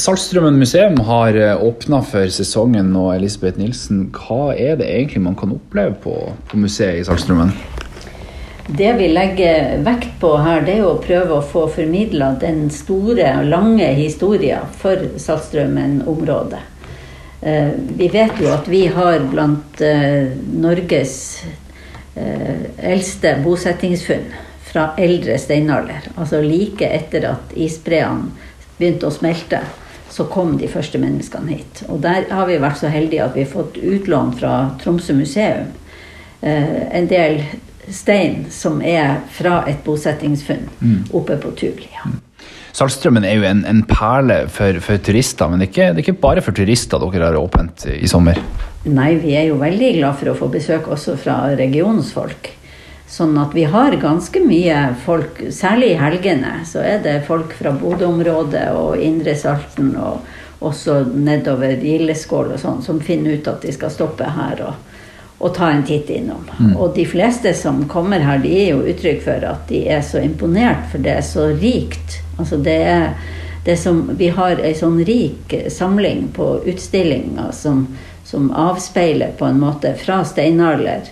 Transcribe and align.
Saltstraumen 0.00 0.56
museum 0.56 0.96
har 1.04 1.36
åpna 1.60 1.98
for 2.06 2.30
sesongen, 2.32 2.94
og 2.96 3.12
Elisabeth 3.18 3.60
Nilsen, 3.60 4.06
hva 4.16 4.54
er 4.54 4.78
det 4.80 4.88
egentlig 4.88 5.20
man 5.26 5.36
kan 5.36 5.52
oppleve 5.52 5.98
på, 6.00 6.14
på 6.48 6.60
museet 6.62 7.02
i 7.02 7.04
Saltstrømmen? 7.04 7.52
Det 8.70 8.92
vi 8.96 9.08
legger 9.10 9.80
vekt 9.82 10.12
på 10.22 10.30
her, 10.38 10.62
det 10.62 10.76
er 10.78 10.86
å 10.86 10.98
prøve 11.02 11.36
å 11.36 11.44
få 11.44 11.64
formidla 11.74 12.30
den 12.38 12.68
store 12.70 13.32
lange 13.42 13.88
historien 13.98 14.68
for 14.78 15.08
Saltstraumen-området. 15.18 16.60
Eh, 17.40 17.72
vi 17.98 18.06
vet 18.12 18.38
jo 18.38 18.52
at 18.54 18.68
vi 18.70 18.84
har 18.94 19.24
blant 19.32 19.82
eh, 19.82 20.30
Norges 20.60 21.16
eh, 22.14 22.68
eldste 22.92 23.34
bosettingsfunn 23.42 24.28
fra 24.70 24.90
eldre 25.00 25.38
steinalder. 25.40 26.12
Altså 26.14 26.38
like 26.44 26.86
etter 26.86 27.26
at 27.32 27.56
isbreene 27.58 28.30
begynte 28.78 29.08
å 29.08 29.14
smelte, 29.14 29.64
så 30.10 30.26
kom 30.30 30.56
de 30.58 30.68
første 30.68 30.98
menneskene 30.98 31.56
hit. 31.56 31.84
Og 31.88 32.02
der 32.02 32.26
har 32.30 32.48
vi 32.48 32.58
vært 32.60 32.80
så 32.80 32.90
heldige 32.90 33.24
at 33.24 33.36
vi 33.38 33.44
har 33.46 33.52
fått 33.52 33.78
utlån 33.78 34.34
fra 34.40 34.54
Tromsø 34.82 35.14
museum 35.16 35.70
en 36.40 37.08
del 37.10 37.42
stein 37.92 38.46
som 38.50 38.80
er 38.82 39.20
fra 39.34 39.62
et 39.68 39.82
bosettingsfunn 39.84 40.68
mm. 40.80 40.98
oppe 41.16 41.36
på 41.42 41.52
Tuglia. 41.58 42.06
Mm. 42.06 42.18
Saltstrømmen 42.76 43.26
er 43.26 43.34
jo 43.34 43.46
en, 43.48 43.64
en 43.66 43.82
perle 43.88 44.44
for, 44.52 44.78
for, 44.84 45.00
turister, 45.02 45.50
men 45.50 45.60
det 45.60 45.66
er, 45.66 45.72
ikke, 45.72 45.88
det 45.88 45.98
er, 45.98 46.04
ikke, 46.04 46.20
bare 46.22 46.44
for 46.44 46.56
turister 46.56 47.02
dere 47.02 47.32
har 47.32 47.38
åpent 47.40 47.88
i 47.90 48.08
sommer? 48.08 48.38
Nei, 48.86 49.10
vi 49.20 49.34
er 49.36 49.48
jo 49.50 49.58
veldig 49.60 49.90
glad 49.98 50.20
for 50.20 50.32
å 50.32 50.36
få 50.38 50.48
besøk 50.52 50.86
også 50.94 51.16
fra 51.20 51.42
regionens 51.58 52.12
folk. 52.14 52.52
Sånn 53.10 53.34
at 53.42 53.54
vi 53.56 53.64
har 53.66 53.96
ganske 53.98 54.42
mye 54.44 54.82
folk, 55.04 55.40
særlig 55.50 55.94
i 55.94 55.98
helgene, 55.98 56.60
så 56.66 56.84
er 56.86 57.00
det 57.02 57.24
folk 57.26 57.56
fra 57.58 57.72
Bodø-området 57.74 58.68
og 58.78 59.00
Indre 59.02 59.34
Salten 59.38 59.96
og 59.98 60.28
også 60.60 61.00
nedover 61.10 61.80
Gildeskål 61.80 62.54
og 62.54 62.62
sånn, 62.62 62.84
som 62.86 63.00
finner 63.02 63.40
ut 63.40 63.48
at 63.50 63.64
de 63.64 63.74
skal 63.74 63.90
stoppe 63.90 64.28
her. 64.36 64.62
og 64.68 64.86
og 65.40 65.54
ta 65.56 65.70
en 65.72 65.84
titt 65.88 66.10
innom. 66.12 66.44
Mm. 66.58 66.74
Og 66.76 66.94
de 66.94 67.06
fleste 67.08 67.54
som 67.56 67.86
kommer 67.88 68.20
her, 68.20 68.42
de 68.42 68.50
er 68.60 68.66
jo 68.74 68.82
uttrykk 68.92 69.22
for 69.24 69.46
at 69.48 69.62
de 69.70 69.86
er 69.88 70.02
så 70.04 70.20
imponert, 70.20 70.82
for 70.92 71.00
det 71.00 71.14
er 71.16 71.24
så 71.24 71.46
rikt. 71.54 72.18
Altså 72.36 72.58
det 72.60 72.76
er, 72.90 73.06
det 73.64 73.72
er 73.72 73.80
som, 73.80 74.02
vi 74.20 74.28
har 74.36 74.60
ei 74.60 74.74
sånn 74.76 74.98
rik 75.08 75.54
samling 75.72 76.26
på 76.36 76.50
utstillinger 76.68 77.54
som, 77.56 77.86
som, 78.28 78.50
avspeiler 78.52 79.32
på 79.40 79.48
en 79.48 79.62
måte 79.62 79.94
fra 80.02 80.20
steinalder 80.28 81.08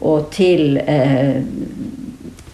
og 0.00 0.30
til 0.34 0.80
eh, 0.80 1.40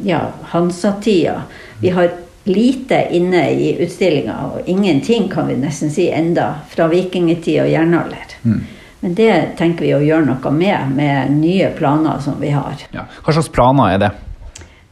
ja, 0.04 0.20
Hansatida. 0.52 1.42
Vi 1.80 1.90
har 1.94 2.10
lite 2.46 3.00
inne 3.10 3.50
i 3.50 3.72
utstillinga, 3.82 4.36
og 4.54 4.68
ingenting 4.70 5.28
kan 5.28 5.48
vi 5.50 5.56
nesten 5.58 5.90
si 5.90 6.10
enda 6.10 6.52
fra 6.70 6.86
vikingtid 6.92 7.62
og 7.64 7.70
jernalder. 7.70 8.36
Mm. 8.42 8.60
Men 9.00 9.14
det 9.14 9.32
tenker 9.58 9.86
vi 9.86 9.94
å 9.96 10.02
gjøre 10.02 10.28
noe 10.28 10.52
med, 10.54 10.92
med 10.94 11.34
nye 11.36 11.72
planer 11.76 12.22
som 12.22 12.38
vi 12.40 12.52
har. 12.54 12.86
Ja. 12.94 13.08
Hva 13.24 13.34
slags 13.34 13.50
planer 13.52 13.96
er 13.96 14.00
det? 14.02 14.12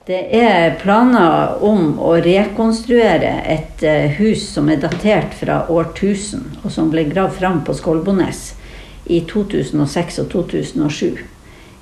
Det 0.05 0.21
er 0.37 0.75
planer 0.83 1.63
om 1.65 1.95
å 1.97 2.11
rekonstruere 2.21 3.39
et 3.49 3.81
eh, 3.87 4.11
hus 4.19 4.43
som 4.53 4.69
er 4.69 4.83
datert 4.83 5.33
fra 5.39 5.63
år 5.73 5.95
1000, 5.95 6.59
og 6.61 6.75
som 6.75 6.91
ble 6.93 7.07
gravd 7.09 7.39
fram 7.39 7.63
på 7.65 7.73
Skolbones 7.79 8.51
i 9.09 9.23
2006 9.31 10.21
og 10.21 10.29
2007. 10.35 11.25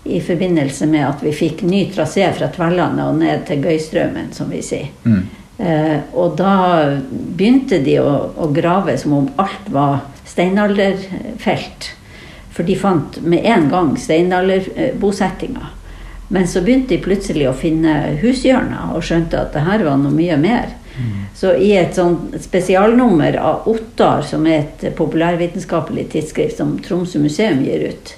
I 0.05 0.19
forbindelse 0.21 0.87
med 0.91 1.07
at 1.07 1.23
vi 1.23 1.33
fikk 1.35 1.63
ny 1.63 1.85
trasé 1.95 2.27
fra 2.35 2.49
Tverlandet 2.51 3.07
og 3.07 3.21
ned 3.21 3.45
til 3.47 3.63
Gøystraumen, 3.63 4.33
som 4.35 4.51
vi 4.51 4.63
sier. 4.67 4.91
Mm. 5.05 5.23
Eh, 5.63 5.99
og 6.19 6.35
da 6.41 6.55
begynte 7.11 7.79
de 7.85 7.99
å, 8.03 8.15
å 8.35 8.49
grave 8.55 8.97
som 8.99 9.15
om 9.21 9.29
alt 9.43 9.69
var 9.71 10.01
steinalderfelt. 10.27 11.93
For 12.53 12.67
de 12.69 12.77
fant 12.77 13.21
med 13.23 13.47
en 13.49 13.69
gang 13.71 13.95
steinalderbosettinga. 13.97 15.71
Men 16.33 16.49
så 16.49 16.63
begynte 16.65 16.95
de 16.95 17.05
plutselig 17.05 17.49
å 17.49 17.57
finne 17.57 18.17
hushjørner 18.23 18.95
og 18.97 19.05
skjønte 19.05 19.39
at 19.39 19.53
det 19.55 19.67
her 19.67 19.85
var 19.85 20.01
noe 20.01 20.15
mye 20.17 20.39
mer. 20.41 20.73
Mm. 20.97 21.27
Så 21.37 21.55
i 21.61 21.73
et 21.77 21.97
sånn 21.97 22.17
spesialnummer 22.41 23.37
av 23.41 23.69
Ottar, 23.69 24.25
som 24.29 24.47
er 24.49 24.63
et 24.63 24.85
populærvitenskapelig 24.97 26.09
tidsskrift 26.13 26.61
som 26.61 26.75
Tromsø 26.85 27.21
museum 27.21 27.63
gir 27.65 27.85
ut, 27.93 28.15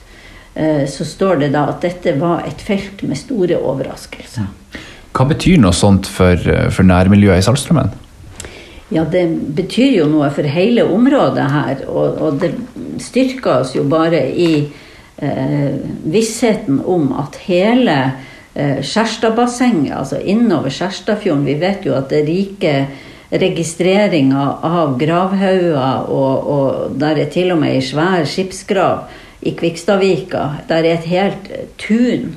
så 0.55 1.03
står 1.03 1.41
det 1.41 1.49
da 1.51 1.65
at 1.73 1.83
dette 1.83 2.13
var 2.15 2.45
et 2.47 2.61
felt 2.63 3.01
med 3.03 3.19
store 3.19 3.57
overraskelser. 3.59 4.47
Hva 5.15 5.29
betyr 5.31 5.61
noe 5.63 5.75
sånt 5.75 6.09
for, 6.11 6.35
eh, 6.35 6.71
for 6.75 6.87
nærmiljøet 6.87 7.39
i 7.39 7.47
Saltstraumen? 7.47 7.93
Ja, 8.91 9.05
det 9.05 9.29
betyr 9.55 10.01
jo 10.01 10.09
noe 10.11 10.31
for 10.35 10.43
hele 10.43 10.85
området 10.91 11.47
her. 11.51 11.85
Og, 11.87 12.19
og 12.21 12.41
det 12.43 12.51
styrker 13.03 13.61
oss 13.61 13.75
jo 13.77 13.85
bare 13.91 14.25
i 14.31 14.67
eh, 15.23 15.79
vissheten 16.11 16.83
om 16.83 17.13
at 17.23 17.39
hele 17.47 17.97
eh, 18.55 18.83
Skjærstadbassenget, 18.83 19.95
altså 19.95 20.19
innover 20.19 20.75
Skjærstadfjorden 20.75 21.47
Vi 21.47 21.59
vet 21.63 21.87
jo 21.87 21.95
at 21.95 22.11
det 22.11 22.23
er 22.23 22.31
rike 22.31 22.77
registreringer 23.35 24.67
av 24.67 24.99
gravhauger, 24.99 26.11
og, 26.11 26.51
og 26.55 26.99
der 27.01 27.23
er 27.23 27.31
til 27.33 27.55
og 27.55 27.63
med 27.63 27.79
ei 27.79 27.83
svær 27.83 28.27
skipsgrav 28.29 29.07
i 29.45 29.55
Kvikstadvika. 29.57 30.49
Der 30.69 30.85
er 30.85 30.95
et 30.95 31.11
helt 31.11 31.53
tun 31.79 32.35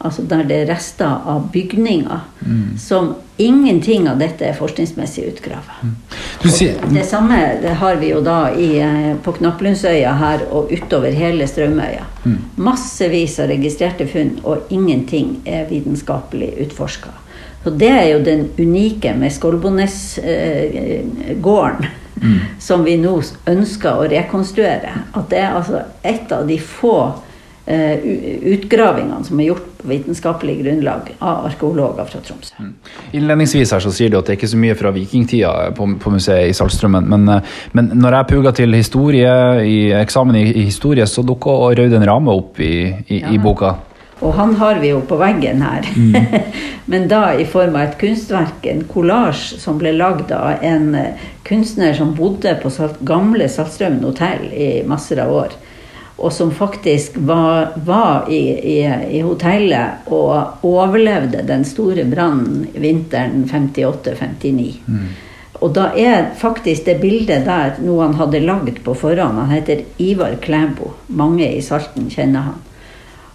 altså 0.00 0.22
der 0.24 0.46
det 0.48 0.56
er 0.62 0.70
rester 0.72 1.26
av 1.28 1.50
bygninger, 1.52 2.20
mm. 2.40 2.78
som 2.80 3.10
ingenting 3.40 4.08
av 4.08 4.18
dette 4.20 4.44
er 4.48 4.54
forskningsmessig 4.56 5.24
utgravet. 5.28 5.82
Mm. 5.82 5.96
Det 6.94 7.04
samme 7.08 7.36
det 7.60 7.74
har 7.82 7.96
vi 8.00 8.08
jo 8.14 8.20
da 8.24 8.50
i, 8.56 8.78
eh, 8.80 9.16
på 9.22 9.32
Knapplundsøya 9.36 10.12
her 10.16 10.40
og 10.50 10.72
utover 10.72 11.10
hele 11.12 11.46
Strømøya. 11.48 12.04
Mm. 12.24 12.38
Massevis 12.56 13.40
av 13.40 13.48
registrerte 13.52 14.06
funn, 14.08 14.40
og 14.44 14.56
ingenting 14.70 15.36
er 15.44 15.68
vitenskapelig 15.68 16.54
utforska. 16.66 17.08
Så 17.64 17.70
det 17.76 17.92
er 17.92 18.08
jo 18.14 18.20
den 18.24 18.48
unike 18.56 19.14
med 19.16 19.32
Skolbones-gården. 19.32 21.84
Eh, 21.84 21.90
mm. 22.20 22.38
som 22.62 22.84
vi 22.86 22.96
nå 23.00 23.16
ønsker 23.50 23.98
å 23.98 24.06
rekonstruere. 24.10 24.94
At 25.16 25.32
det 25.32 25.42
er 25.42 25.58
altså 25.58 25.82
et 26.06 26.32
av 26.36 26.46
de 26.48 26.60
få 26.62 26.96
Eh, 27.70 27.98
utgravingene 28.42 29.22
som 29.24 29.38
er 29.38 29.50
gjort 29.50 29.66
på 29.78 29.88
vitenskapelig 29.92 30.56
grunnlag 30.62 31.10
av 31.22 31.44
arkeologer 31.46 32.08
fra 32.08 32.20
Tromsø. 32.24 32.54
Mm. 32.58 32.72
Innledningsvis 33.14 33.70
her 33.76 33.84
så 33.84 33.92
sier 33.94 34.10
du 34.10 34.16
at 34.18 34.26
det 34.26 34.32
er 34.32 34.38
ikke 34.40 34.48
så 34.50 34.58
mye 34.58 34.74
fra 34.74 34.90
vikingtida 34.96 35.52
på, 35.76 35.86
på 36.02 36.10
museet 36.10 36.50
i 36.50 36.56
Saltstraumen. 36.56 37.06
Men, 37.12 37.28
eh, 37.36 37.60
men, 37.78 37.92
når 38.00 38.16
jeg 38.16 38.28
puga 38.32 38.54
til 38.56 38.74
historie 38.74 39.34
i 39.68 39.76
eksamen 40.00 40.40
i, 40.40 40.42
i 40.50 40.64
historie, 40.66 41.06
så 41.06 41.22
dukka 41.22 41.54
Rauden 41.78 42.08
Rame 42.08 42.34
opp 42.34 42.58
i, 42.58 42.72
i, 43.06 43.20
ja. 43.20 43.30
i, 43.30 43.38
boka. 43.38 43.76
Og 44.20 44.34
han 44.36 44.54
har 44.60 44.80
vi 44.82 44.92
jo 44.92 45.00
på 45.08 45.16
veggen 45.20 45.62
her. 45.64 45.86
Mm. 45.96 46.16
men 46.92 47.08
da 47.08 47.22
i 47.32 47.46
form 47.48 47.76
av 47.76 47.86
et 47.86 47.98
kunstverk, 48.00 48.66
en 48.68 48.84
kollasj 48.90 49.56
som 49.62 49.80
ble 49.80 49.94
lagd 49.96 50.32
av 50.36 50.60
en 50.60 50.94
eh, 50.98 51.26
kunstner 51.48 51.96
som 51.96 52.14
bodde 52.14 52.54
på 52.62 52.72
gamle 53.08 53.48
Saltstraumen 53.48 54.04
hotell 54.04 54.48
i 54.52 54.70
masser 54.86 55.24
av 55.24 55.34
år 55.34 55.58
og 56.20 56.32
som 56.32 56.50
faktisk 56.52 57.16
var, 57.16 57.72
var 57.84 58.28
i, 58.28 58.42
i, 58.76 58.78
i, 59.18 59.20
hotellet 59.24 60.08
og 60.12 60.64
overlevde 60.68 61.40
den 61.48 61.64
store 61.64 62.04
brannen 62.04 62.66
vinteren 62.76 63.46
58-59. 63.48 64.66
Mm. 64.84 65.06
Og 65.60 65.72
da 65.76 65.90
er 65.96 66.30
faktisk 66.40 66.86
det 66.88 66.98
bildet 67.00 67.46
der 67.48 67.80
noe 67.84 68.04
han 68.04 68.18
hadde 68.20 68.42
lagd 68.44 68.82
på 68.84 68.94
forhånd. 68.96 69.40
Han 69.40 69.52
heter 69.52 69.84
Ivar 70.00 70.36
Klæbo. 70.44 70.92
Mange 71.08 71.48
i 71.56 71.62
Salten 71.64 72.08
kjenner 72.12 72.50
han. 72.50 72.60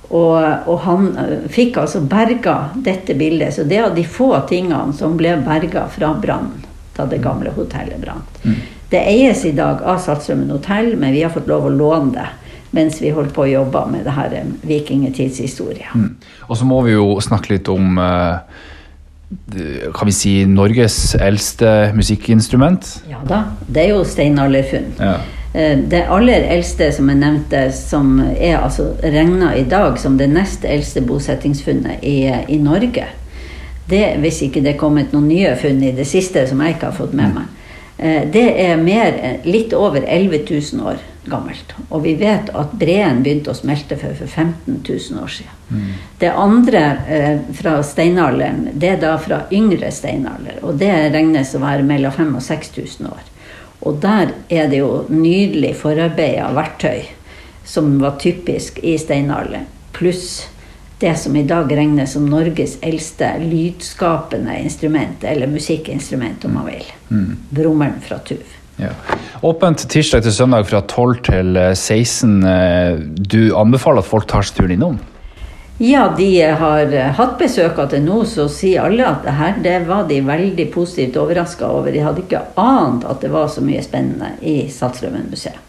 Og, 0.09 0.67
og, 0.67 0.77
han 0.85 1.09
eh, 1.17 1.49
fikk 1.51 1.79
altså 1.81 2.03
berga 2.05 2.69
dette 2.85 3.15
bildet. 3.17 3.55
Så 3.55 3.65
det 3.65 3.79
er 3.79 3.89
av 3.89 3.97
de 3.97 4.05
få 4.05 4.31
tingene 4.49 4.93
som 4.97 5.17
ble 5.17 5.33
berga 5.45 5.87
fra 5.91 6.13
brannen 6.21 6.63
da 6.95 7.07
det 7.11 7.19
gamle 7.23 7.51
hotellet 7.51 7.99
brant. 7.99 8.37
Mm. 8.45 8.59
Det 8.89 9.01
eies 9.01 9.41
i 9.45 9.51
dag 9.55 9.81
av 9.83 9.97
Saltstraumen 9.99 10.53
hotell, 10.53 10.93
men 10.95 11.11
vi 11.11 11.25
har 11.25 11.33
fått 11.33 11.49
lov 11.49 11.67
å 11.67 11.73
låne 11.73 12.13
det 12.15 12.27
mens 12.75 12.99
vi 12.99 13.11
holdt 13.15 13.31
på 13.35 13.45
å 13.45 13.47
jobbe 13.47 13.85
med 13.87 14.03
det 14.03 14.13
her 14.15 14.33
eh. 14.35 14.47
Mm. 15.95 16.09
Og 16.49 16.57
så 16.59 16.67
må 16.67 16.81
vi 16.83 16.95
jo 16.95 17.05
snakke 17.23 17.53
litt 17.53 17.69
om 17.71 17.99
eh, 18.01 18.63
kan 19.95 20.09
vi 20.09 20.15
si 20.15 20.33
Norges 20.49 21.15
eldste 21.15 21.93
musikkinstrument? 21.95 22.89
Ja 23.09 23.23
da, 23.27 23.41
det 23.67 23.85
er 23.85 23.95
jo 23.95 24.03
steinalderfunn. 24.07 24.91
Ja. 24.99 25.17
Eh, 25.55 25.77
det 25.77 26.03
aller 26.11 26.47
eldste 26.51 26.91
som 26.91 27.09
jeg 27.11 27.21
nevnte, 27.21 27.61
som 27.71 28.19
er 28.19 28.57
altså 28.59 28.91
regna 29.03 29.53
i 29.55 29.63
dag 29.71 29.99
som 30.01 30.17
det 30.19 30.27
nest 30.33 30.65
eldste 30.67 31.03
bosettingsfunnet 31.05 32.03
i, 32.03 32.17
i 32.27 32.59
Norge, 32.59 33.07
det, 33.89 34.05
hvis 34.19 34.41
ikke 34.47 34.63
det 34.65 34.73
er 34.73 34.81
kommet 34.81 35.13
noen 35.13 35.29
nye 35.29 35.53
funn 35.61 35.83
i 35.85 35.93
det 35.95 36.07
siste 36.09 36.43
som 36.49 36.63
jeg 36.63 36.75
ikke 36.75 36.89
har 36.89 36.97
fått 36.97 37.13
med 37.13 37.31
mm. 37.31 37.35
meg, 37.37 37.51
det 38.33 38.47
er 38.59 38.79
mer, 38.81 39.13
litt 39.47 39.71
over 39.77 40.03
11 40.03 40.41
000 40.49 40.81
år 40.83 40.97
gammelt. 41.25 41.73
Og 41.89 42.03
vi 42.03 42.15
vet 42.19 42.49
at 42.53 42.73
breen 42.77 43.21
begynte 43.25 43.53
å 43.53 43.57
smelte 43.57 43.97
for, 43.99 44.15
for 44.17 44.27
15 44.27 44.81
000 44.81 45.21
år 45.21 45.31
siden. 45.37 45.61
Mm. 45.69 45.93
Det 46.21 46.31
andre 46.31 46.83
eh, 47.07 47.37
fra 47.57 47.77
steinalderen, 47.85 48.67
det 48.73 48.91
er 48.95 48.99
da 49.01 49.15
fra 49.21 49.45
yngre 49.53 49.91
steinalder. 49.93 50.59
Og 50.65 50.77
det 50.81 50.91
regnes 51.15 51.55
å 51.55 51.63
være 51.63 51.85
mellom 51.87 52.13
5000 52.13 52.35
og 52.35 52.45
6000 52.49 53.09
år. 53.13 53.23
Og 53.85 54.01
der 54.01 54.33
er 54.49 54.67
det 54.71 54.81
jo 54.81 55.05
nydelig 55.09 55.75
forarbeida 55.77 56.49
verktøy 56.55 57.05
som 57.65 57.95
var 58.01 58.17
typisk 58.21 58.79
i 58.83 58.97
steinalderen. 59.01 59.65
Pluss 59.95 60.45
det 60.99 61.15
som 61.19 61.35
i 61.35 61.43
dag 61.43 61.71
regnes 61.75 62.13
som 62.15 62.27
Norges 62.29 62.77
eldste 62.85 63.33
lydskapende 63.41 64.55
instrument, 64.63 65.23
eller 65.27 65.49
musikkinstrument, 65.51 66.45
om 66.45 66.53
man 66.55 66.69
vil. 66.69 66.85
Mm. 67.09 67.33
Brommeren 67.49 67.97
fra 68.01 68.19
Tuv. 68.23 68.43
Ja. 68.79 68.91
Åpent 69.43 69.85
tirsdag 69.91 70.23
til 70.23 70.33
søndag 70.35 70.67
fra 70.67 70.81
12 70.81 71.17
til 71.27 71.59
16. 71.73 72.37
Eh, 72.43 73.03
du 73.17 73.55
anbefaler 73.55 74.03
at 74.03 74.09
folk 74.09 74.27
tar 74.31 74.47
turen 74.55 74.75
innom? 74.75 74.97
Ja, 75.77 76.13
de 76.17 76.41
har 76.41 76.93
hatt 77.17 77.33
besøk 77.39 77.79
av 77.83 77.89
til 77.91 78.05
nå, 78.05 78.21
så 78.31 78.45
sier 78.47 78.85
alle 78.87 79.09
at 79.09 79.25
det 79.25 79.33
her 79.35 79.57
det 79.65 79.75
var 79.89 80.07
de 80.07 80.21
veldig 80.23 80.69
positivt 80.71 81.19
overraska 81.19 81.67
over. 81.67 81.91
De 81.91 82.05
hadde 82.05 82.23
ikke 82.23 82.45
ant 82.55 83.03
at 83.03 83.19
det 83.19 83.33
var 83.33 83.51
så 83.51 83.63
mye 83.65 83.83
spennende 83.83 84.37
i 84.39 84.61
Saltstraumen 84.71 85.27
museet. 85.33 85.65